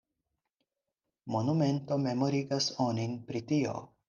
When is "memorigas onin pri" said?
2.09-3.45